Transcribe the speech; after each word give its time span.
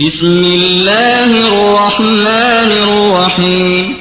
بسم 0.00 0.44
الله 0.44 1.24
الرحمن 1.48 2.72
الرحيم 2.72 3.96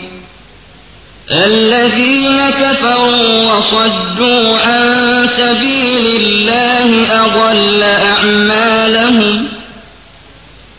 الذين 1.32 2.50
كفروا 2.50 3.54
وصدوا 3.54 4.58
عن 4.60 5.28
سبيل 5.38 6.22
الله 6.22 7.08
أضل 7.26 7.84
أعمالهم 7.84 9.48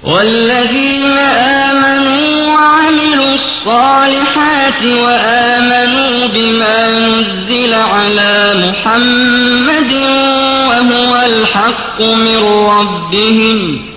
والذين 0.02 1.18
آمنوا 1.68 2.46
وعملوا 2.54 3.34
الصالحات 3.34 4.82
وآمنوا 4.84 6.26
بما 6.26 6.98
نزل 6.98 7.74
على 7.74 8.54
محمد 8.54 9.92
وهو 10.68 11.16
الحق 11.26 12.00
من 12.00 12.66
ربهم 12.70 13.91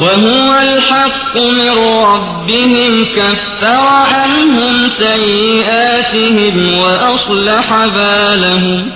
وهو 0.00 0.58
الحق 0.62 1.36
من 1.36 1.70
ربهم 2.04 3.06
كفر 3.16 3.86
عنهم 3.86 4.88
سيئاتهم 4.98 6.78
وأصلح 6.78 7.86
بالهم. 7.86 8.90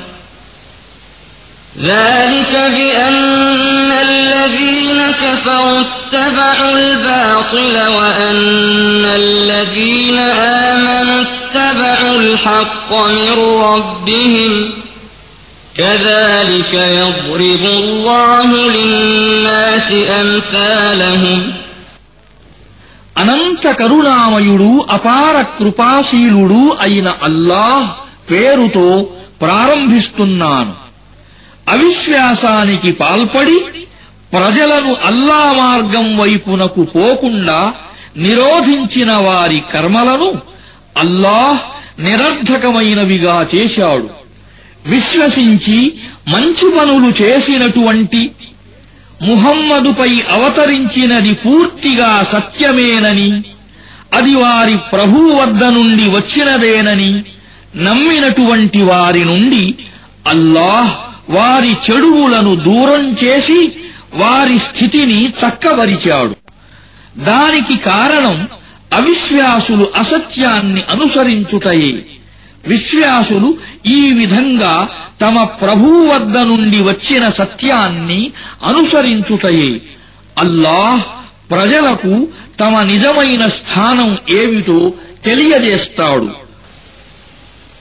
ذلك 1.83 2.53
بأن 2.53 3.93
الذين 3.93 5.03
كفروا 5.11 5.81
اتبعوا 5.81 6.73
الباطل 6.73 7.93
وأن 7.95 9.05
الذين 9.05 10.19
آمنوا 10.19 11.23
اتبعوا 11.23 12.17
الحق 12.17 12.93
من 12.93 13.61
ربهم. 13.63 14.71
كذلك 15.78 16.74
يضرب 17.00 17.64
الله 17.76 18.48
للناس 18.70 19.90
أمثالهم 20.22 21.40
అనంత 23.16 23.66
కరుణామయుడు 23.80 24.70
అపార 24.90 25.36
కృపాశీలుడు 25.58 26.62
అయిన 26.86 27.08
అల్లాహ్ 27.28 27.90
పేరుతో 28.30 28.88
ప్రారంభిస్తున్నాను 29.44 30.74
అవిశ్వాసానికి 31.74 32.92
పాల్పడి 33.02 33.58
ప్రజలను 34.34 34.92
అల్లా 35.10 35.44
మార్గం 35.60 36.08
వైపునకు 36.18 36.84
పోకుండా 36.96 37.60
నిరోధించిన 38.18 39.12
వారి 39.28 39.60
కర్మలను 39.74 40.30
అల్లాహ్ 40.98 41.62
నిరర్ధకమైనవిగా 42.08 43.38
చేశాడు 43.54 44.08
విశ్వసించి 44.89 45.95
మంచి 46.29 46.79
పనులు 46.79 47.23
చేసినటువంటి 47.23 48.31
ముహమ్మదుపై 49.23 50.23
అవతరించినది 50.31 51.35
పూర్తిగా 51.35 52.23
సత్యమేనని 52.23 53.43
అది 54.13 54.35
వారి 54.35 54.77
ప్రభువు 54.93 55.33
వద్ద 55.33 55.65
నుండి 55.65 56.03
వచ్చినదేనని 56.03 57.23
నమ్మినటువంటి 57.77 58.83
వారి 58.83 59.25
నుండి 59.25 59.75
అల్లాహ్ 60.27 60.93
వారి 61.31 61.71
చెడువులను 61.71 62.55
దూరం 62.55 63.17
చేసి 63.25 63.73
వారి 64.15 64.59
స్థితిని 64.59 65.29
చక్కబరిచాడు. 65.29 66.37
దానికి 67.17 67.77
కారణం 67.77 68.49
అవిశ్వాసులు 68.93 69.89
అసత్యాన్ని 69.97 70.83
అనుసరించుటయే. 70.91 72.05
విశ్వాసులు 72.68 73.50
ఈ 73.88 74.12
విధంగా 74.12 74.74
తమ 75.22 75.44
ప్రభువు 75.62 76.00
వద్ద 76.08 76.38
నుండి 76.52 76.80
వచ్చిన 76.82 77.24
సత్యాన్ని 77.40 78.22
అనుసరించుటయే 78.70 79.72
అల్లాహ్ 80.38 81.04
ప్రజలకు 81.52 82.14
తమ 82.60 82.82
నిజమైన 82.84 83.44
స్థానం 83.60 84.10
ఏమిటో 84.40 84.80
తెలియజేస్తాడు 85.24 86.30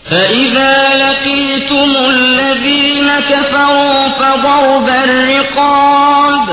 فإذا 0.05 0.75
لقيتم 0.97 1.91
الذين 2.09 3.09
كفروا 3.23 4.09
فضرب 4.11 4.89
الرقاب 5.05 6.47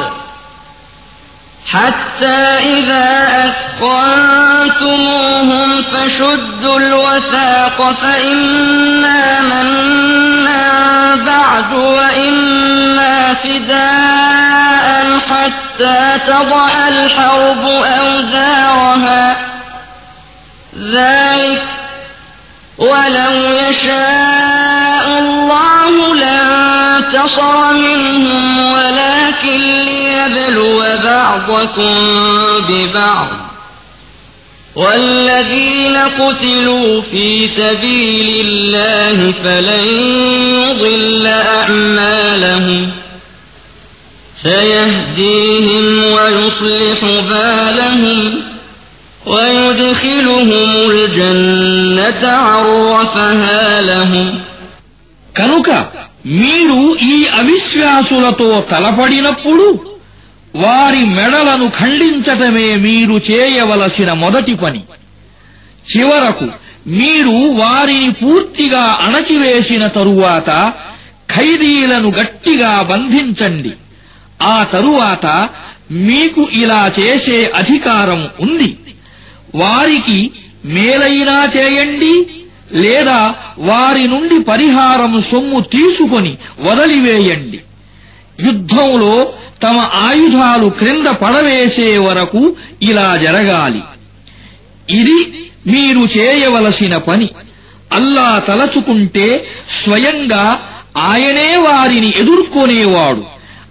حتى 1.75 2.59
إذا 2.59 3.29
أثقنتموهم 3.81 5.83
فشدوا 5.83 6.79
الوثاق 6.79 7.93
فإما 8.03 9.41
منا 9.41 11.17
بعد 11.17 11.73
وإما 11.73 13.35
فداء 13.35 15.19
حتى 15.31 16.19
تضع 16.27 16.69
الحرب 16.89 17.67
أوزارها. 18.01 19.37
ذلك 20.79 21.63
ولو 22.79 23.33
يشاء 23.69 25.07
الله 25.19 26.15
انتصر 26.97 27.73
منهم 27.73 28.73
ولكن 28.73 29.61
ليبلو 29.85 30.83
بعضكم 31.05 31.95
ببعض. 32.69 33.29
والذين 34.75 35.97
قتلوا 35.97 37.03
في 37.03 37.49
سبيل 37.49 38.47
الله 38.47 39.33
فلن 39.45 39.87
يضل 40.55 41.27
أعمالهم. 41.27 42.91
سيهديهم 44.43 46.05
ويصلح 46.05 47.01
بالهم 47.03 48.41
ويدخلهم 49.27 50.91
الجنة 50.91 52.29
عرفها 52.29 53.83
لهم. 53.83 54.41
كانوا 55.35 55.63
మీరు 56.27 56.97
ఈ 57.03 57.27
అవిశ్వాసులతో 57.27 58.61
తలపడినప్పుడు 58.71 59.81
వారి 60.55 61.05
మెడలను 61.05 61.69
ఖండించటమే 61.69 62.77
మీరు 62.77 63.21
చేయవలసిన 63.31 64.13
మొదటి 64.13 64.55
పని. 64.55 64.81
చివరకు 65.97 66.49
మీరు 66.87 67.53
వారిని 67.53 68.13
పూర్తిగా 68.13 68.81
అణచివేసిన 68.81 69.87
తరువాత 69.87 70.73
ఖైదీలను 71.37 72.11
గట్టిగా 72.11 72.83
బంధించండి. 72.83 73.73
ఆ 74.43 74.65
తరువాత 74.65 75.49
మీకు 75.91 76.49
ఇలా 76.53 76.93
చేసే 77.01 77.53
అధికారం 77.55 78.29
ఉంది. 78.41 78.77
వారికి 79.55 80.31
మేలైనా 80.65 81.45
చేయండి 81.57 82.44
లేదా 82.75 83.35
వారి 83.59 84.09
నుండి 84.09 84.43
పరిహారం 84.43 85.23
సొమ్ము 85.23 85.61
తీసుకొని 85.61 86.37
వదలివేయండి. 86.61 87.61
యుద్ధంలో 88.47 89.33
తమ 89.63 89.91
ఆయుధాలు 89.95 90.69
క్రింద 90.69 91.07
పడవేసే 91.07 91.99
వరకు 91.99 92.57
ఇలా 92.83 93.17
జరగాలి. 93.17 93.83
ఇది 94.91 95.51
మీరు 95.67 96.19
చేయవలసిన 96.19 96.97
పని. 96.97 97.29
అల్లా 97.93 98.43
తలచుకుంటే 98.49 99.47
స్వయంగా 99.85 100.63
ఆయనే 100.97 101.57
వారిని 101.57 102.13
ఎదుర్కొనేవాడు. 102.17 103.25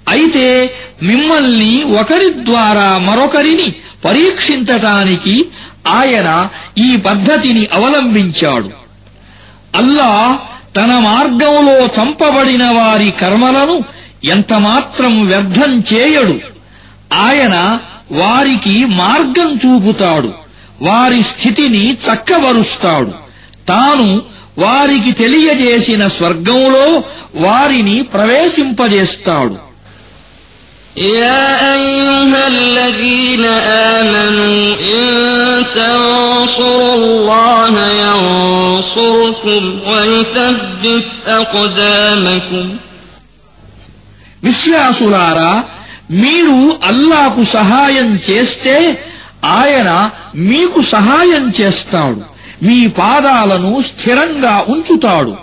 అయితే 0.09 0.73
మిమ్మల్ని 1.03 1.83
ఒకరి 1.83 2.45
ద్వారా 2.45 2.97
మరొకరిని 2.97 3.73
పరీక్షించటానికి 4.05 5.45
ఆయన 5.87 6.49
ఈ 6.77 6.95
పద్ధతిని 6.95 7.67
అవలంబించాడు. 7.73 8.82
అల్లాహ్ 9.75 10.37
తన 10.75 10.99
మార్గంలో 10.99 11.85
చంపబడిన 11.85 12.63
వారి 12.63 13.11
కర్మలను 13.11 13.83
ఎంతమాత్రం 14.23 15.25
వ్యర్థం 15.25 15.83
చేయడు. 15.93 16.39
ఆయన 17.13 17.79
వారికి 18.11 18.85
మార్గం 18.85 19.53
చూపుతాడు. 19.53 20.33
వారి 20.81 21.23
స్థితిని 21.23 21.93
చక్కబరుస్తాడు. 21.93 23.13
తాను 23.67 24.21
వారికి 24.57 25.11
తెలియజేసిన 25.11 26.07
స్వర్గంలో 26.07 27.03
వారిని 27.35 28.01
ప్రవేశింపజేస్తాడు. 28.01 29.72
يا 30.96 31.44
أيها 31.74 32.42
الذين 32.48 33.44
آمنوا 33.94 34.74
إن 34.94 35.06
تنصروا 35.74 36.94
الله 36.94 37.72
ينصركم 38.02 39.62
ويثبت 39.88 41.04
أقدامكم 41.28 42.66
విశ్వాసులారా 44.42 45.52
మీరు 46.22 46.58
అల్లాకు 46.90 47.42
సహాయం 47.56 48.08
చేస్తే 48.28 48.76
ఆయన 49.58 49.90
మీకు 50.50 50.78
సహాయం 50.94 51.44
చేస్తాడు 51.58 52.22
మీ 52.66 52.78
పాదాలను 53.00 53.72
స్థిరంగా 53.88 54.54
ఉంచుతాడు 54.72 55.34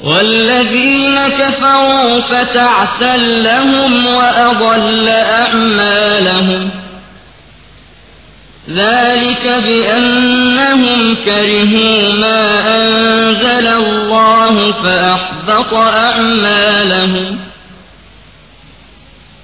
والذين 0.00 1.18
كفروا 1.28 2.20
فتعسا 2.20 3.16
لهم 3.16 4.06
وأضل 4.06 5.08
أعمالهم. 5.08 6.70
ذلك 8.70 9.62
بأنهم 9.64 11.16
كرهوا 11.24 12.12
ما 12.12 12.60
أنزل 12.76 13.66
الله 13.66 14.74
فأحبط 14.84 15.74
أعمالهم. 15.74 17.45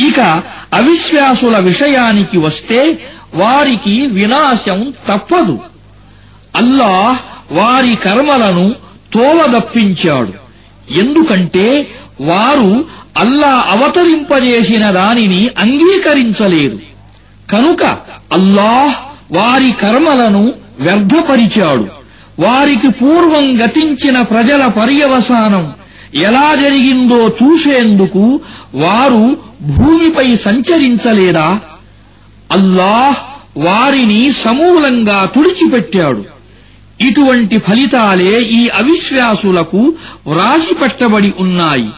ఇక 0.00 0.20
అవిశ్వాసుల 0.74 1.58
విషయానికి 1.58 2.38
వస్తే 2.38 2.98
వారికి 3.34 4.06
వినాశం 4.06 4.94
తప్పదు. 5.08 5.60
అల్లాహ్ 6.56 7.18
వారి 7.52 7.94
కర్మలను 7.94 8.74
తోలదప్పించాడు 9.14 10.32
ఎందుకంటే 10.92 11.86
వారు 12.20 12.84
అల్లా 13.18 13.64
అవతరింపజేసిన 13.68 14.90
దానిని 14.90 15.50
అంగీకరించలేదు. 15.58 16.78
కనుక 17.52 17.84
అల్లాహ్ 18.32 18.94
వారి 19.34 19.72
కర్మలను 19.72 20.52
వ్యర్థపరిచాడు. 20.80 22.03
వారికి 22.38 22.88
పూర్వం 22.88 23.64
గతించిన 23.64 24.22
ప్రజల 24.22 24.66
పర్యవసానం 24.66 25.72
ఎలా 26.14 26.54
జరిగిందో 26.54 27.28
చూసేందుకు 27.28 28.40
వారు 28.74 29.36
భూమిపై 29.62 30.36
సంచరించలేదా? 30.36 31.60
అల్లాహ్ 32.52 33.16
వారిని 33.56 34.32
సమూలంగా 34.32 35.28
తుడిచిపెట్టాడు. 35.34 36.24
ఇటువంటి 37.00 37.58
ఫలితాలే 37.58 38.42
ఈ 38.42 38.68
అవిశ్వాసులకు 38.68 39.94
వ్రాసిపెట్టబడి 40.26 41.32
ఉన్నాయి. 41.40 41.90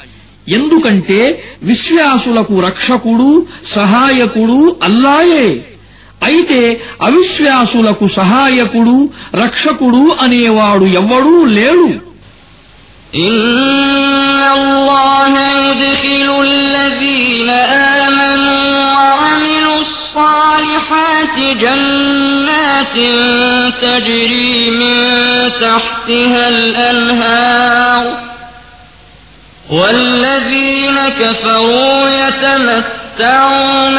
ఎందుకంటే 0.49 1.43
విశ్వాసులకు 1.62 2.61
రక్షకుడు 2.61 3.47
సహాయకుడు 3.67 4.77
అల్లాయే 4.83 5.65
అయితే 6.22 6.60
అవిశ్వాసులకు 7.08 8.06
సహాయకుడు 8.18 8.96
రక్షకుడు 9.44 10.04
అనేవాడు 10.25 10.86
ఎవ్వడూ 11.02 11.36
లేడు 11.60 11.90
إن 13.28 14.42
الله 14.52 15.34
يدخل 15.62 16.30
الذين 16.44 17.50
آمنوا 18.00 18.63
وعملوا 18.96 19.80
الصالحات 19.81 21.36
جنات 21.63 22.96
تجري 23.81 24.56
من 24.72 24.98
تحتها 25.62 26.50
الأنهار 26.50 28.06
والذين 29.69 30.98
كفروا 31.12 32.10
يتمتعون 32.12 33.98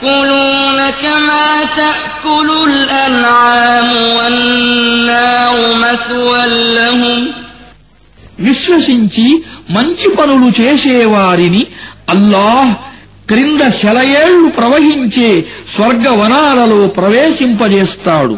ويأكلون 0.00 0.78
كما 0.92 1.46
تأكل 1.76 2.48
الأنعام 2.66 3.88
والنار 4.16 5.54
مثوى 5.76 6.42
لهم 6.74 7.20
విశ్వసించి 8.46 9.26
మంచి 9.70 10.08
పనులు 10.18 10.48
చేసేవారిని 10.58 11.62
అల్లాహ్ 12.08 12.72
క్రింద 13.28 13.62
శలయేళ్లు 13.78 14.48
ప్రవహించే 14.58 15.30
స్వర్గవనాలలో 15.72 16.80
ప్రవేశింపజేస్తాడు 16.98 18.36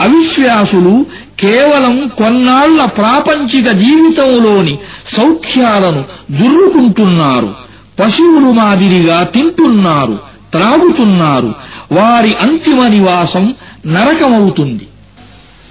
అవిశ్వాసులు 0.00 0.94
కేవలం 1.38 1.94
కొన్నాళ్ల 2.18 2.80
ప్రాపంచిక 2.98 3.68
జీవితంలోని 3.82 4.74
సౌఖ్యాలను 5.16 6.02
జుర్రుకుంటున్నారు 6.38 7.50
పశువులు 8.00 8.50
మాదిరిగా 8.60 9.18
తింటున్నారు 9.34 10.16
త్రాగుతున్నారు 10.52 11.50
వారి 11.92 12.32
అంతిమ 12.46 12.78
నివాసం 12.94 13.44
నరకమవుతుంది 13.94 14.86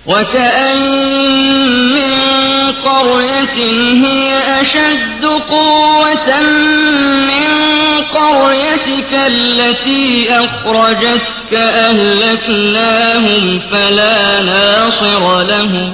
وكأين 0.08 1.34
من 1.90 2.14
قرية 2.86 3.58
هي 4.04 4.30
أشد 4.62 5.24
قوة 5.50 6.30
من 7.30 7.50
قريتك 8.14 9.12
التي 9.28 10.08
أخرجتك 10.36 11.52
أهلكناهم 11.88 13.44
فلا 13.72 14.20
ناصر 14.44 15.42
لهم 15.44 15.94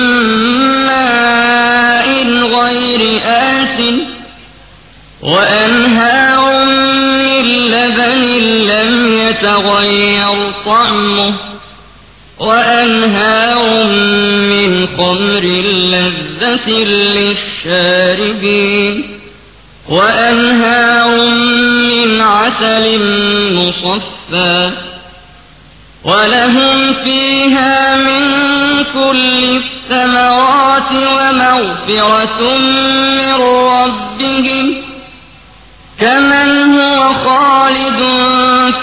وأنهار 5.21 6.65
من 6.65 7.45
لبن 7.45 8.21
لم 8.67 9.13
يتغير 9.13 10.51
طعمه 10.65 11.33
وأنهار 12.39 13.83
من 13.87 14.87
خمر 14.97 15.43
لذة 15.65 16.69
للشاربين 17.63 18.93
وأنهار 19.89 21.29
من 21.89 22.21
عسل 22.21 22.99
مصفى 23.53 24.71
ولهم 26.03 26.93
فيها 27.03 27.97
من 27.97 28.23
كل 28.93 29.61
الثمرات 29.90 30.92
ومغفرة 31.16 32.40
من 33.18 33.34
ربهم 33.72 34.66
كمن 35.98 36.48
هو 36.74 37.00
خالد 37.24 38.00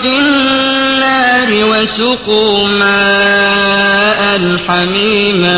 في 0.01 0.12
النار 0.20 1.50
وسقوا 1.72 2.68
ماء 2.82 4.22
حميما 4.68 5.58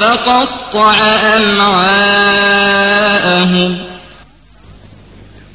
فقطع 0.00 0.94
أمعاءهم 2.38 3.70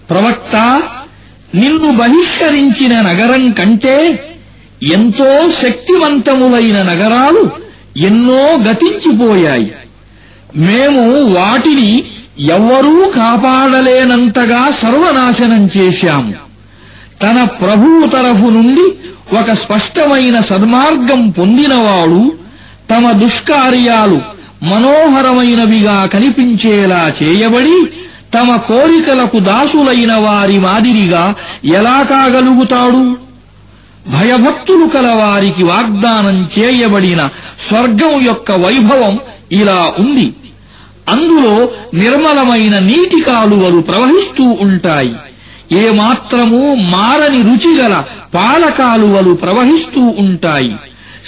ప్రవక్త 0.10 0.56
నిన్ను 1.54 1.90
బహిష్కరించిన 2.02 2.94
నగరం 3.08 3.44
కంటే 3.60 3.96
ఎంతో 4.96 5.30
శక్తివంతములైన 5.62 6.78
నగరాలు 6.92 7.44
ఎన్నో 7.97 8.57
గతించిపోయాయి. 8.57 9.73
మేము 10.57 11.23
వాటిని 11.23 12.05
ఎవ్వరూ 12.39 13.13
కాపాడలేనంతగా 13.17 14.71
సర్వనాశనం 14.71 15.71
చేశాము. 15.77 16.35
తన 17.23 17.45
ప్రభువు 17.45 18.07
తరఫు 18.07 18.45
నుండి 18.45 18.93
ఒక 19.37 19.53
స్పష్టమైన 19.53 20.41
సన్మార్గం 20.41 21.31
పొందినవాడు 21.31 22.33
తమ 22.91 23.13
దుష్కార్యాలు 23.13 24.21
మనోహరమైనవిగా 24.63 26.07
కనిపించేలా 26.07 27.13
చేయబడి 27.23 27.87
తమ 28.35 28.57
కోరికలకు 28.57 29.39
దాసులైన 29.39 30.15
వారి 30.15 30.59
మాదిరిగా 30.59 31.35
ఎలా 31.65 32.03
కాగలుగుతాడు? 32.03 33.28
భయభక్తులు 34.09 34.87
కలవారికి 34.87 35.63
వాగ్దానం 35.63 36.49
చేయబడిన 36.59 37.29
స్వర్గం 37.69 38.25
యొక్క 38.25 38.53
వైభవం 38.53 39.21
ఇలా 39.53 39.93
ఉంది. 39.99 40.33
అందులో 41.09 41.69
నిర్మలమైన 41.95 42.79
నీటి 42.79 43.21
కాలువలు 43.21 43.81
ప్రవహిస్తూ 43.81 44.45
ఉంటాయి. 44.45 45.15
ఏమాత్రమూ 45.73 46.75
మారని 46.75 47.43
రుచిగల 47.43 48.05
పాలకాలువలు 48.35 49.35
ప్రవహిస్తూ 49.35 50.01
ఉంటాయి. 50.01 50.77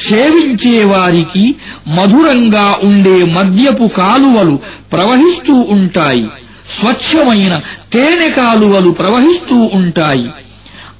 సేవించే 0.08 0.84
వారికి 0.84 1.54
మధురంగా 1.88 2.78
ఉండే 2.82 3.24
మద్యపు 3.24 3.90
కాలువలు 3.96 4.58
ప్రవహిస్తూ 4.92 5.54
ఉంటాయి. 5.54 6.28
స్వచ్ఛమైన 6.70 7.60
తేనె 7.92 8.30
కాలువలు 8.30 8.90
ప్రవహిస్తూ 8.90 9.70
ఉంటాయి. 9.74 10.30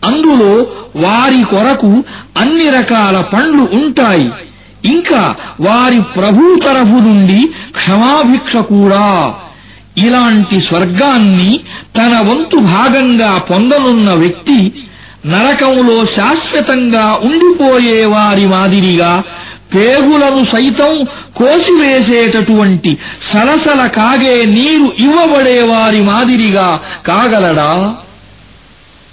అందులో 0.04 0.66
వారి 0.96 1.44
కొరకు 1.44 2.04
అన్ని 2.36 2.70
రకాల 2.70 3.20
పండ్లు 3.20 3.68
ఉంటాయి. 3.72 4.30
ఇంకా 4.84 5.34
వారి 5.60 6.00
ప్రభు 6.00 6.60
తరఫు 6.64 6.98
నుండి 7.00 7.48
క్షమాభిక్ష 7.76 8.56
కూడా. 8.56 9.34
ఇలాంటి 9.98 10.60
స్వర్గాన్ని 10.60 11.60
తన 11.96 12.18
వంతు 12.18 12.56
భాగంగా 12.56 13.38
పొందనున్న 13.38 14.12
వ్యక్తి 14.12 14.72
నరకంలో 15.26 16.06
శాశ్వతంగా 16.06 17.18
ఉండిపోయే 17.22 18.04
వారి 18.04 18.46
మాదిరిగా 18.46 19.22
పేగులను 19.74 20.44
సైతం 20.44 21.06
కోసివేసేటటువంటి 21.36 22.98
సలసల 23.22 23.86
కాగే 23.86 24.44
నీరు 24.44 24.92
ఇవ్వబడే 24.98 25.62
వారి 25.62 26.00
మాదిరిగా 26.02 26.80
కాగలడా? 27.06 27.94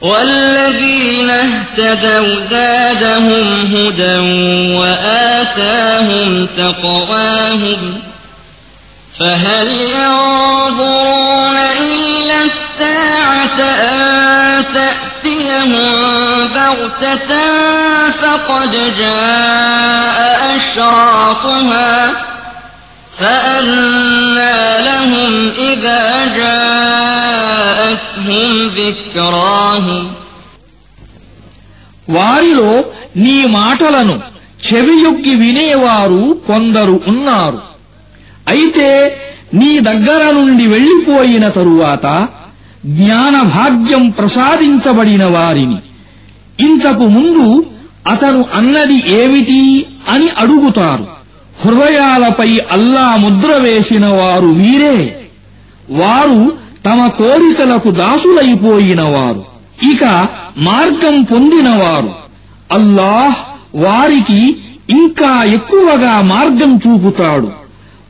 والذين 0.00 1.30
اهتدوا 1.30 2.40
زادهم 2.50 3.76
هدى 3.76 4.18
وآتاهم 4.76 6.48
تقواهم 6.56 8.00
فهل 9.18 9.66
ينظرون 9.68 11.56
إلا 11.56 12.44
الساعة 12.44 13.60
أن 13.60 14.64
تأتيهم 14.74 15.92
بغتة 16.54 17.34
فقد 18.10 18.72
جاء 18.98 20.56
أشراطها 20.56 22.10
فأنى 23.18 24.82
لهم 24.84 25.52
إذا 25.58 26.26
جاءتهم 27.87 28.69
ذكراهم 28.77 30.03
వారిలో 32.09 32.71
నీ 33.15 33.35
మాటలను 33.59 34.15
చెవియొగ్గి 34.67 35.33
వినేవారు 35.35 36.23
కొందరు 36.47 36.95
ఉన్నారు 37.11 37.59
అయితే 38.47 38.89
నీ 39.53 39.71
దగ్గర 39.79 40.21
నుండి 40.31 40.65
వెళ్లిపోయిన 40.67 41.45
తరువాత 41.49 42.05
జ్ఞాన 42.97 43.35
భాగ్యం 43.55 44.03
ప్రసాదించబడిన 44.09 45.23
వారిని 45.35 45.77
ఇంతకు 46.59 47.05
ముందు 47.07 47.47
అతను 48.07 48.41
అన్నది 48.53 48.97
ఏమిటి 49.19 49.61
అని 50.09 50.27
అడుగుతారు 50.41 51.05
హృదయాలపై 51.63 52.51
అల్లా 52.71 53.07
ముద్ర 53.15 53.51
వేసిన 53.57 54.05
వారు 54.19 54.49
వీరే 54.59 54.97
వారు 56.01 56.39
తమ 56.86 57.06
కోరికలకు 57.06 57.90
దాసులైపోయిన 57.90 59.02
వారు 59.02 59.44
ఇక 59.92 60.28
మార్గం 60.56 61.22
పొందినవారు. 61.22 62.12
అల్లాహ్ 62.72 63.36
వారికి 63.74 64.56
ఇంకా 64.90 65.44
ఎక్కువగా 65.44 66.20
మార్గం 66.20 66.80
చూపుతాడు. 66.86 67.52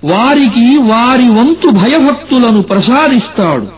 వారికి 0.04 0.78
వారి 0.78 1.28
వంతు 1.28 1.68
భయభక్తులను 1.68 2.62
ప్రసాదిస్తాడు. 2.62 3.68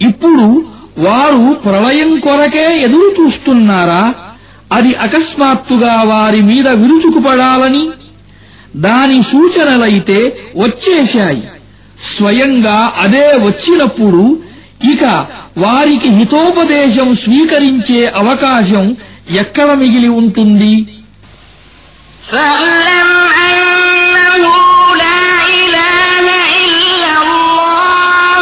ఇప్పుడు 0.00 0.64
వారు 0.98 1.54
ప్రళయం 1.54 2.20
కొరకే 2.20 2.80
ఎదురు 2.82 3.22
చూస్తున్నారా 3.22 4.14
అది 4.72 4.94
అకస్మాత్తుగా 4.94 6.02
వారి 6.02 6.42
మీద 6.42 6.68
విరుచుకుపడాలని 6.68 7.90
దాని 8.76 9.22
సూచనలైతే 9.22 10.40
వచ్చేశాయి. 10.56 11.42
స్వయంగా 12.19 12.77
అదే 13.03 13.27
వచ్చినప్పుడు 13.47 14.23
ఇక 14.91 15.03
వారికి 15.57 16.09
హితోపదేశం 16.17 17.09
స్వీకరించే 17.23 18.01
అవకాశం 18.21 18.85
ఎక్కడ 19.41 19.69
మిగిలి 19.81 20.11
ఉంటుంది 20.21 20.75
فاعلم 22.29 23.09
أنه 23.41 24.45
لا 24.95 25.23
إله 25.61 26.25
إلا 26.65 27.13
الله 27.23 28.37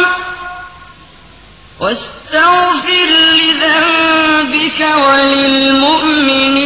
واستغفر 1.80 3.08
لذنبك 3.38 4.80
وللمؤمنين 5.04 6.56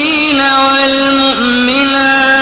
والمؤمنات 0.62 2.42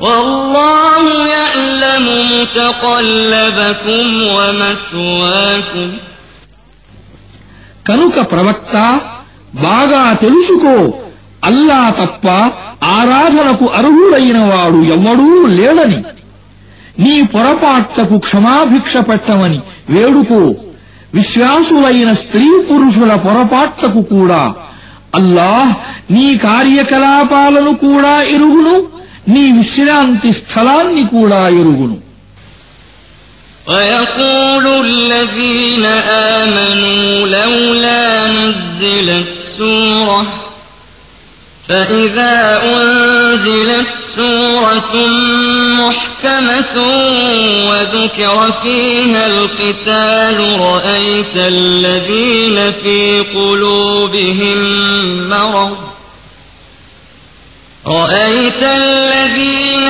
والله 0.00 1.02
يعلم 1.30 2.04
متقلبكم 2.32 4.04
ومثواكم 4.28 5.88
కనుక 7.86 8.16
ప్రవక్త 8.32 8.74
బాగా 9.62 10.02
తెలుసుకో 10.24 10.74
అల్లా 11.42 11.82
తప్ప 11.98 12.26
ఆరాధనకు 12.96 13.66
అర్హుడైన 13.78 14.38
వాడు 14.50 14.80
ఎవ్వడూ 14.94 15.26
లేడని 15.58 16.00
నీ 16.98 17.14
పొరపాట్లకు 17.32 18.16
క్షమాభిక్ష 18.18 18.94
పెట్టమని 19.08 19.60
వేడుకో 19.90 20.40
విశ్వాసులైన 21.14 22.10
స్త్రీ 22.22 22.46
పురుషుల 22.68 23.12
పొరపాట్లకు 23.24 24.00
కూడా 24.12 24.42
అల్లాహ్ 25.14 25.72
నీ 26.10 26.26
కార్యకలాపాలను 26.46 27.72
కూడా 27.84 28.14
ఎరుగును 28.34 28.76
నీ 29.32 29.44
విశ్రాంతి 29.58 30.30
స్థలాన్ని 30.40 31.04
కూడా 31.16 31.40
ఎరుగును 31.62 31.98
ويقول 33.68 34.66
الذين 34.86 35.84
آمنوا 36.36 37.28
لولا 37.28 38.04
نزلت 38.28 39.28
سورة 39.58 40.22
فإذا 41.68 42.62
أنزلت 42.64 43.86
سورة 44.16 44.94
محكمة 45.82 46.74
وذكر 47.68 48.52
فيها 48.62 49.26
القتال 49.26 50.60
رأيت 50.60 51.34
الذين 51.36 52.72
في 52.82 53.00
قلوبهم 53.34 54.58
مرض 55.28 55.76
رأيت 57.86 58.62
الذين 58.62 58.93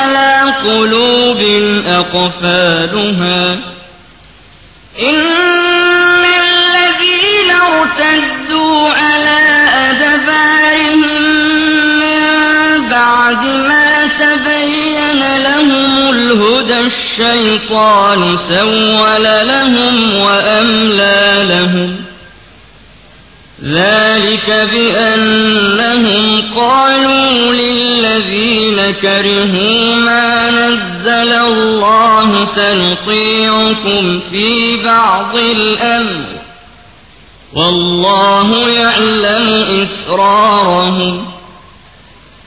على 0.00 0.54
قلوب 0.64 1.40
أقفالها. 1.86 3.56
إن 4.98 5.26
الذين 6.24 7.50
ارتدوا 7.50 8.88
على 8.90 9.40
أدبارهم 9.90 11.22
من 12.00 12.20
بعد 12.90 13.44
ما 13.44 14.06
تبين 14.06 15.22
لهم 15.42 16.10
الهدى 16.10 16.80
الشيطان 16.80 18.38
سول 18.48 19.24
لهم 19.24 20.16
وأملى 20.16 21.44
لهم. 21.48 22.09
ذلك 23.64 24.68
بأنهم 24.72 26.42
قالوا 26.56 27.52
للذين 27.52 28.94
كرهوا 29.02 29.94
ما 29.94 30.50
نزل 30.50 31.32
الله 31.32 32.46
سنطيعكم 32.46 34.20
في 34.30 34.82
بعض 34.84 35.36
الأمر. 35.36 36.24
والله 37.52 38.68
يعلم 38.68 39.66
إسرارهم. 39.82 41.29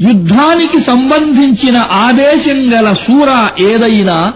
యుద్ధానికి 0.00 0.80
సంబంధించిన 0.80 1.76
ఆదేశం 1.92 2.72
గల 2.72 2.92
సూర 2.92 3.48
ఏదైనా 3.62 4.32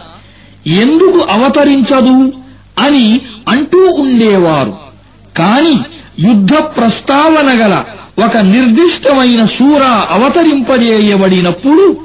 ఎందుకు 0.67 1.27
అవతరించదు 1.31 2.33
అని 2.79 3.21
అంటూ 3.49 3.79
ఉండేవారు. 3.79 4.75
కాని 5.39 5.81
యుద్ధ 6.29 6.53
ప్రస్తావన 6.55 7.53
గల 7.55 7.85
ఒక 8.25 8.37
నిర్దిష్టమైన 8.37 9.45
సూర 9.45 9.83
అవతరింపజేయబడినప్పుడు 10.11 11.97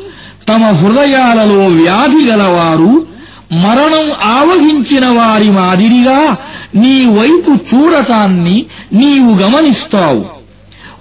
తమ 0.47 0.65
హృదయాలలో 0.65 1.65
వ్యాధి 1.65 2.29
గలవారు 2.29 3.07
మరణం 3.53 4.11
ఆవహించిన 4.23 5.05
వారి 5.07 5.51
మాదిరిగా 5.51 6.35
నీ 6.75 7.05
వైపు 7.05 7.75
చూడటాన్ని 7.75 8.65
నీవు 8.93 9.37
గమనిస్తావు. 9.37 10.25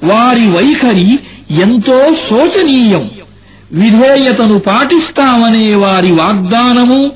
వారి 0.05 0.51
వైఖరి 0.51 1.19
ఎంతో 1.51 2.15
శోచనీయం. 2.15 3.11
విధేయతను 3.73 4.59
పాటిస్తామనే 4.59 5.75
వారి 5.75 6.13
వాగ్దానము 6.13 7.13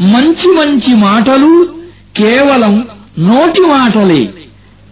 మంచి 0.00 0.48
మంచి 0.56 0.94
మాటలు 0.94 1.68
కేవలం 2.16 2.86
నోటి 3.18 3.60
మాటలే. 3.60 4.28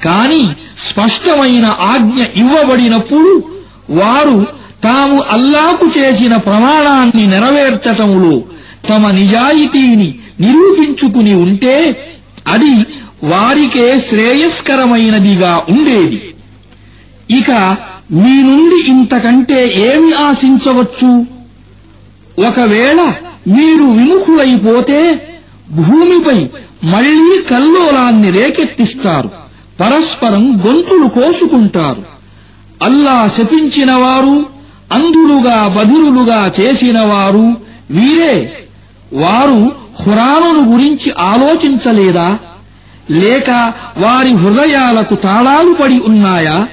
కాని 0.05 0.49
స్పష్టమైన 0.79 1.67
ఆజ్ఞ 1.67 2.25
ఇవ్వబడినప్పుడు 2.37 3.45
వారు 3.91 4.47
తాము 4.85 5.23
అల్లాకు 5.31 5.87
చేసిన 5.99 6.37
ప్రమాణాన్ని 6.37 7.27
నెరవేర్చటంలో 7.27 8.43
తమ 8.89 9.11
నిజాయితీని 9.11 10.15
నిరూపించుకుని 10.41 11.35
ఉంటే 11.35 11.97
అది 12.49 12.75
వారికే 13.25 14.01
శ్రేయస్కరమైనదిగా 14.01 15.63
ఉండేది. 15.69 16.35
ఇక 17.31 17.77
మీ 18.13 18.43
నుండి 18.43 18.89
ఇంతకంటే 18.89 19.69
ఏమి 19.77 20.13
ఆశించవచ్చు? 20.13 21.27
ఒకవేళ 22.49 23.13
మీరు 23.49 23.85
విముఖులైపోతే 23.85 25.29
భూమిపై 25.71 26.49
మళ్ళీ 26.85 27.43
కల్లోలాన్ని 27.43 28.31
రేకెత్తిస్తారు. 28.31 29.31
పరస్పరం 29.81 30.61
గొంతులు 30.67 31.07
కోసుకుంటారు. 31.09 32.03
అల్లా 32.83 33.29
శపించినవారు 33.29 34.47
అంధులుగా 34.93 35.69
బధిరులుగా 35.69 36.53
చేసినవారు 36.61 37.57
వీరే. 37.91 38.53
వారు 39.13 39.73
హురాను 40.03 40.73
గురించి 40.73 41.13
ఆలోచించలేదా? 41.19 42.39
లేక 43.11 43.73
వారి 43.99 44.33
హృదయాలకు 44.33 45.15
తాళాలు 45.15 45.73
పడి 45.73 46.01
ఉన్నాయా? 46.01 46.69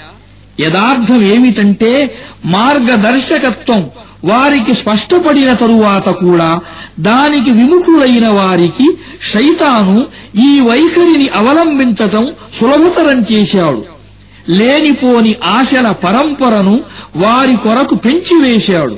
యథార్థమేమిటంటే 0.59 2.15
మార్గదర్శకత్వం. 2.45 3.89
వారికి 4.25 4.73
స్పష్టపడిన 4.73 5.53
తరువాత 5.53 6.09
కూడా 6.09 6.59
దానికి 6.99 7.51
విముఖులైన 7.51 8.27
వారికి 8.27 8.97
శైతాను 9.33 10.05
ఈ 10.35 10.59
వైఖరిని 10.59 11.29
అవలంబించటం 11.29 12.31
సులభతరం 12.53 13.25
చేశాడు. 13.31 13.85
లేనిపోని 14.49 15.35
ఆశల 15.43 15.91
పరంపరను 15.91 16.79
వారి 17.15 17.55
కొరకు 17.55 17.95
పెంచివేశాడు. 17.95 18.97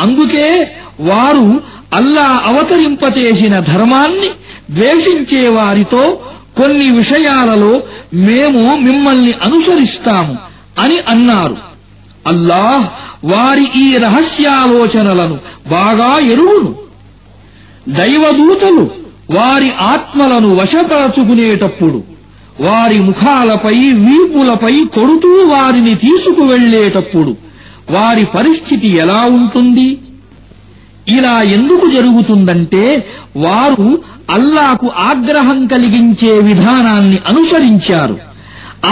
అందుకే 0.00 0.70
వారు 1.00 1.60
అల్లా 1.94 2.42
అవతరింపచేసిన 2.44 3.60
ధర్మాన్ని 3.60 4.28
ద్వేషించే 4.70 5.48
వారితో 5.48 6.18
కొన్ని 6.56 6.90
విషయాలలో 6.90 7.82
మేము 8.14 8.76
మిమ్మల్ని 8.76 9.32
అనుసరిస్తాము. 9.32 10.51
అని 10.78 10.98
అన్నారు. 10.98 11.56
అల్లాహ్ 12.26 12.88
వారి 13.26 13.66
ఈ 13.76 13.96
రహస్యాలోచనలను 13.96 15.38
బాగా 15.70 16.18
ఎరువును 16.18 16.74
దైవదూతలు 17.88 18.90
వారి 19.30 19.72
ఆత్మలను 19.80 20.54
వశపరచుకునేటప్పుడు 20.54 22.02
వారి 22.60 22.98
ముఖాలపై 22.98 23.92
వీపులపై 23.92 24.84
కొడుతూ 24.84 25.28
వారిని 25.28 25.94
తీసుకువెళ్ళేటప్పుడు 25.94 27.36
వారి 27.90 28.24
పరిస్థితి 28.24 28.88
ఎలా 28.88 29.24
ఉంటుంది? 29.24 29.98
ఇలా 31.08 31.42
ఎందుకు 31.42 31.90
జరుగుతుందంటే 31.90 33.06
వారు 33.36 34.02
అల్లాకు 34.30 34.90
ఆగ్రహం 34.96 35.66
కలిగించే 35.66 36.38
విధానాన్ని 36.40 37.18
అనుసరించారు. 37.26 38.31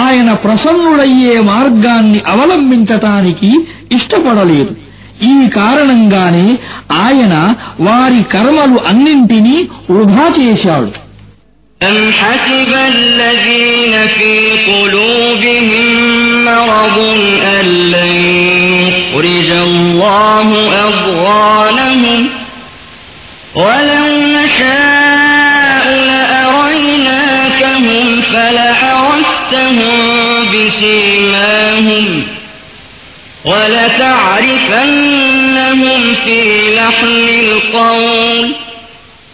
ఆయన 0.03 0.29
ప్రసన్నుడయ్యే 0.43 1.35
మార్గాన్ని 1.49 2.19
అవలంబించటానికి 2.27 3.49
ఇష్టపడలేదు 3.91 4.73
ఈ 5.23 5.35
కారణంగానే 5.55 6.47
ఆయన 7.03 7.33
వారి 7.79 8.21
కర్మలు 8.33 8.79
అన్నింటినీ 8.91 9.57
వృధా 9.91 10.27
చేశాడు 10.39 10.93
أم 11.81 11.97
حسب 12.13 12.71
الذين 12.95 13.93
في 14.09 14.33
قلوبهم 14.67 15.85
مرض 16.45 16.97
أن 17.51 17.65
لن 17.93 18.13
يخرج 18.81 19.49
الله 19.61 20.47
أضغانهم 20.85 22.19
ولو 23.55 23.88
بسيماهم 31.80 32.22
ولتعرفنهم 33.44 34.80
في 36.24 36.74
لحن 36.76 37.28
القول 37.28 38.52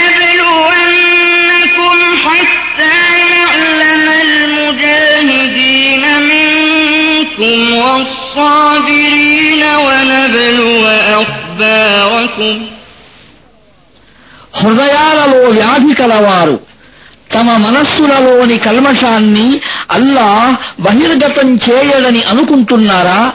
حتى 2.24 2.98
نعلم 3.30 4.08
المجاهدين 4.22 6.04
منكم 6.22 7.76
والصابرين 7.76 8.69
హృదయాలలో 14.60 15.48
వ్యాధి 15.48 15.94
కలవారు. 15.94 16.60
తమ 17.34 17.56
మనస్సులలోని 17.56 18.58
కల్మషాన్ని 18.58 19.60
అల్లా 19.90 20.56
బహిర్గతం 20.80 21.56
చేయడని 21.56 22.22
అనుకుంటున్నారా? 22.22 23.32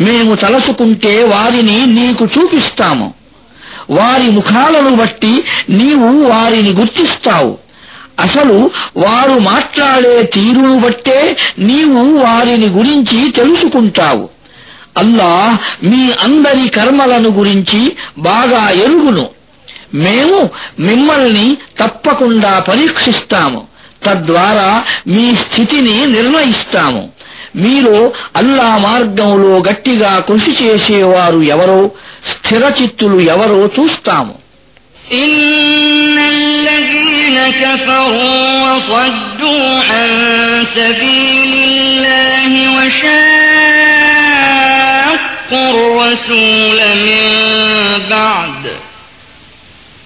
మేము 0.00 0.34
తలసుకుంటే 0.34 1.24
వారిని 1.24 1.86
నీకు 1.86 2.28
చూపిస్తాము. 2.38 3.14
వారి 3.90 4.30
ముఖాలను 4.30 4.96
బట్టి 4.96 5.44
నీవు 5.70 6.22
వారిని 6.22 6.70
గుర్తిస్తావు. 6.70 7.58
అసలు 8.20 8.70
వారు 8.96 9.38
మాట్లాడే 9.38 10.22
తీరును 10.22 10.78
బట్టే 10.78 11.36
నీవు 11.58 12.18
వారిని 12.18 12.66
గురించి 12.66 13.30
తెలుసుకుంటావు. 13.30 14.28
అల్లాహ్ 14.96 15.86
మీ 15.86 16.12
అందరి 16.22 16.68
కర్మలను 16.68 17.28
గురించి 17.28 17.96
బాగా 18.18 18.70
ఎరుగును. 18.70 19.35
మేము 20.03 20.39
మిమ్మల్ని 20.87 21.47
తప్పకుండా 21.81 22.53
పరీక్షిస్తాము 22.69 23.61
తద్వారా 24.05 24.69
మీ 25.13 25.25
స్థితిని 25.43 25.97
నిర్ణయిస్తాము 26.15 27.03
మీరు 27.63 27.95
అల్లా 28.39 28.69
మార్గంలో 28.85 29.53
గట్టిగా 29.69 30.11
కృషి 30.29 30.53
చేసేవారు 30.61 31.41
ఎవరో 31.55 31.81
స్థిరచిత్తులు 32.31 33.19
ఎవరో 33.33 33.61
చూస్తాము 33.77 34.33
إن 35.23 36.17
الذين 36.35 37.37
كفروا 37.53 38.35
وصدوا 38.65 39.67
عن 39.89 40.09
سبيل 40.75 41.51
الله 41.63 42.51
وشاقوا 44.71 45.69
الرسول 45.71 46.79
من 46.99 47.23
بعد 48.09 48.63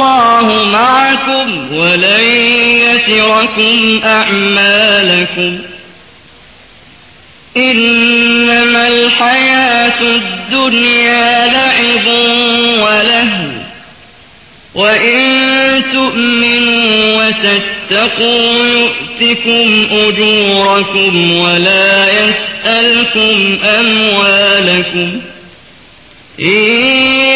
والله 0.00 0.64
معكم 0.64 1.76
ولن 1.76 2.24
يتركم 2.60 4.00
أعمالكم. 4.04 5.58
إنما 7.56 8.88
الحياة 8.88 10.00
الدنيا 10.00 11.46
لعب 11.46 12.06
ولهو. 12.78 13.46
وإن 14.74 15.82
تؤمنوا 15.92 17.24
وتتقوا 17.24 18.66
يؤتكم 18.66 19.86
أجوركم 19.92 21.38
ولا 21.38 22.06
يسألكم 22.08 23.58
أموالكم. 23.64 25.20
إن 26.40 27.35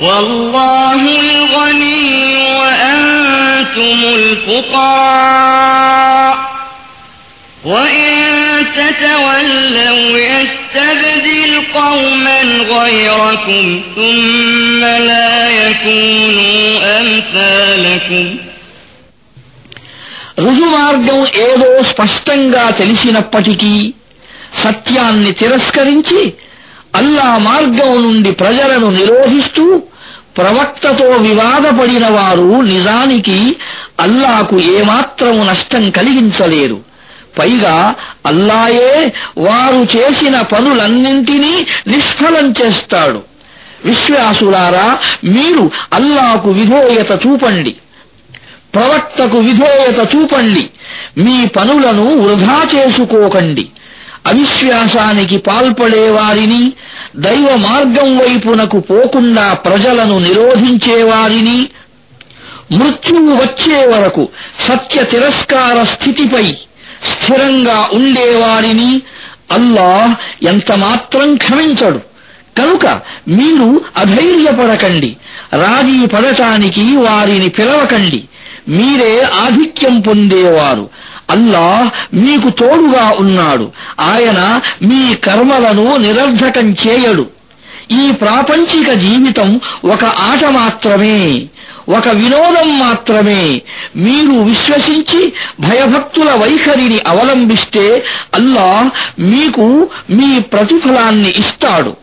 والله 0.00 1.20
الغني 1.20 2.36
وأنتم 2.56 3.98
الفقراء 4.16 5.58
وإن 7.64 8.14
تتولوا 8.76 10.18
يستبدل 10.18 11.62
قوما 11.74 12.40
غيركم 12.70 13.80
ثم 13.96 14.80
لا 15.10 15.32
يكونوا 15.62 17.00
أمثالكم 17.00 18.26
రుజుమార్గం 20.38 21.26
ఏదో 21.46 21.82
స్పష్టంగా 21.82 22.70
తెలిసినప్పటికీ 22.80 23.94
సత్యాన్ని 24.62 25.32
తిరస్కరించి 25.32 26.20
అల్లా 26.95 27.37
మార్గం 27.37 28.03
నుండి 28.03 28.31
ప్రజలను 28.31 28.89
నిరోధిస్తూ 28.89 29.81
ప్రవక్తతో 30.37 31.07
వివాదపడిన 31.07 32.07
వారు 32.07 32.61
నిజానికి 32.61 33.55
అల్లాకు 33.99 34.59
ఏమాత్రము 34.59 35.43
నష్టం 35.43 35.89
కలిగించలేరు. 35.89 36.79
పైగా 37.39 37.95
అల్లాయే 38.25 39.13
వారు 39.37 39.97
చేసిన 39.97 40.41
పనులన్నింటినీ 40.41 41.67
నిష్ఫలం 41.87 42.53
చేస్తాడు. 42.65 43.21
విశ్వాసులారా 43.85 44.97
మీరు 45.23 45.71
అల్లాకు 45.93 46.51
విధేయత 46.51 47.11
చూపండి. 47.11 47.75
ప్రవక్తకు 48.75 49.37
విధేయత 49.37 50.15
చూపండి. 50.15 50.69
మీ 51.17 51.45
పనులను 51.45 52.17
వృధా 52.17 52.65
చేసుకోకండి. 52.75 53.67
అవిశ్వాసానికి 54.27 55.37
పాల్పడే 55.37 56.09
వారిని 56.09 56.71
దైవ 57.15 57.55
మార్గం 57.55 58.17
వైపునకు 58.17 58.79
పోకుండా 58.79 59.53
ప్రజలను 59.53 60.19
నిరోధించేవారిని 60.19 61.67
మృత్యువు 62.71 63.35
వచ్చే 63.35 63.85
వరకు 63.85 64.27
సత్య 64.67 65.03
తిరస్కార 65.03 65.83
స్థితిపై 65.83 66.55
స్థిరంగా 67.11 67.89
ఉండేవారిని 67.93 69.01
అల్లాహ్ 69.51 70.45
ఎంతమాత్రం 70.45 71.35
క్షమించడు. 71.35 71.97
కనుక 72.57 72.85
మీరు 73.27 73.81
అధైర్యపడకండి. 73.97 75.17
రాజీ 75.53 76.05
పడటానికి 76.05 76.97
వారిని 76.97 77.49
పిలవకండి. 77.49 78.23
మీరే 78.67 79.21
ఆధిక్యం 79.21 79.99
పొందేవారు. 79.99 80.89
అల్లాహ్ 81.29 82.15
మీకు 82.15 82.49
తోడుగా 82.49 83.15
ఉన్నాడు. 83.19 83.71
ఆయన 83.99 84.61
మీ 84.81 85.15
కర్మలను 85.15 85.97
నిరర్ధకం 85.97 86.75
చేయడు. 86.87 87.27
ఈ 87.91 88.11
ప్రాపంచిక 88.11 88.93
జీవితం 88.93 89.59
ఒక 89.85 90.03
ఆట 90.03 90.45
మాత్రమే 90.45 91.45
ఒక 91.89 92.07
వినోదం 92.07 92.79
మాత్రమే. 92.79 93.61
మీరు 93.95 94.31
విశ్వసించి 94.31 95.33
భయభక్తుల 95.59 96.31
వైఖరిని 96.31 96.99
అవలంబిస్తే 97.07 98.03
అల్లా 98.33 98.91
మీకు 99.19 99.87
మీ 100.09 100.39
ప్రతిఫలాన్ని 100.39 101.33
ఇస్తాడు. 101.37 101.95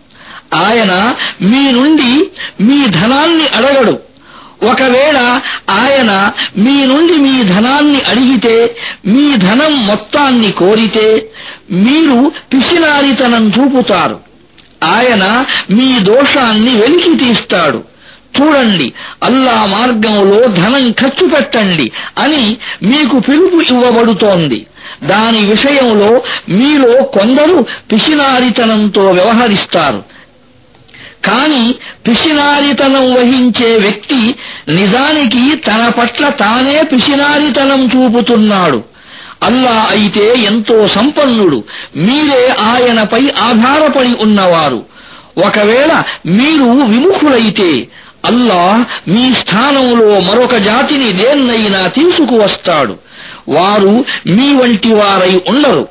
ఆయన 0.54 1.14
మీ 1.42 1.70
నుండి 1.70 2.30
మీ 2.60 2.86
ధనాన్ని 2.86 3.46
అడగడు. 3.46 3.98
ఒకవేళ 4.62 5.40
ఆయన 5.70 6.32
మీ 6.56 6.84
నుండి 6.86 7.12
మీ 7.12 7.44
ధనాన్ని 7.44 8.00
అడిగితే 8.00 8.76
మీ 9.06 9.36
ధనం 9.36 9.86
మొత్తాన్ని 9.86 10.52
కోరితే 10.52 11.26
మీరు 11.70 12.32
పిసినారితనం 12.52 13.52
చూపుతారు. 13.58 14.20
ఆయన 14.84 15.44
మీ 15.70 15.98
దోషాన్ని 15.98 16.76
వెలికి 16.76 17.14
తీస్తాడు. 17.14 17.84
చూడండి 18.40 18.92
అల్లా 19.22 19.66
మార్గంలో 19.66 20.46
ధనం 20.46 20.92
ఖర్చు 20.92 21.26
పెట్టండి 21.26 21.90
అని 22.18 22.56
మీకు 22.82 23.18
పిలుపు 23.18 23.56
ఇవ్వబడుతోంది. 23.56 24.66
దాని 25.04 25.44
విషయంలో 25.44 26.22
మీలో 26.48 27.02
కొందరు 27.02 27.66
పిసినారితనంతో 27.92 29.10
వ్యవహరిస్తారు. 29.10 30.02
కాని 31.26 31.74
పిసినారితనం 32.06 33.14
వహించే 33.14 33.76
వ్యక్తి 33.76 34.34
నిజానికి 34.68 35.56
తన 35.56 35.92
పట్ల 35.98 36.28
తానే 36.28 36.82
పిసినారితనం 36.82 37.84
చూపుతున్నాడు. 37.84 38.82
అల్లా 39.42 39.88
అయితే 39.90 40.34
ఎంతో 40.34 40.88
సంపన్నుడు. 40.88 41.64
మీరే 41.96 42.48
ఆయనపై 42.48 43.30
ఆధారపడి 43.38 44.16
ఉన్నవారు. 44.20 44.82
ఒకవేళ 45.46 46.02
మీరు 46.26 46.64
విముఖులైతే 46.64 47.88
అల్లా 48.24 48.84
మీ 49.08 49.34
స్థానంలో 49.34 50.20
మరొక 50.20 50.56
జాతిని 50.56 51.12
దేన్నైనా 51.12 51.86
తీసుకువస్తాడు. 51.86 52.96
వారు 53.48 54.04
మీ 54.26 54.54
వంటి 54.54 54.94
వారై 54.94 55.40
ఉండరు. 55.48 55.88